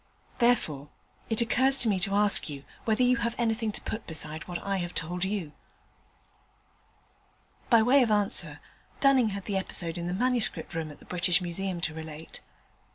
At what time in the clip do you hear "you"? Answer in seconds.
2.49-2.63, 3.03-3.17, 5.23-5.51